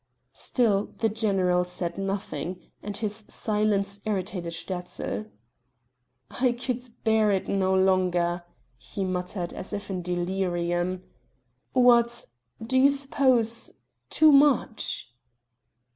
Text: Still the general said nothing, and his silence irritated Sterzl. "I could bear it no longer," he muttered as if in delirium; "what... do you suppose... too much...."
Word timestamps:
Still 0.33 0.95
the 0.97 1.09
general 1.09 1.63
said 1.63 1.99
nothing, 1.99 2.71
and 2.81 2.97
his 2.97 3.23
silence 3.27 3.99
irritated 4.03 4.51
Sterzl. 4.51 5.27
"I 6.31 6.53
could 6.53 6.89
bear 7.03 7.29
it 7.29 7.47
no 7.47 7.75
longer," 7.75 8.41
he 8.79 9.05
muttered 9.05 9.53
as 9.53 9.73
if 9.73 9.91
in 9.91 10.01
delirium; 10.01 11.03
"what... 11.73 12.25
do 12.65 12.79
you 12.79 12.89
suppose... 12.89 13.73
too 14.09 14.31
much...." 14.31 15.13